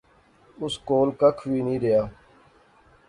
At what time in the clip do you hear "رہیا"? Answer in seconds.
1.83-2.03